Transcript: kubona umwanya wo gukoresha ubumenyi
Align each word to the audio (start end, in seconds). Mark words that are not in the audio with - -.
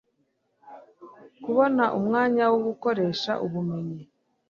kubona 1.43 1.83
umwanya 1.99 2.43
wo 2.51 2.59
gukoresha 2.67 3.31
ubumenyi 3.45 4.01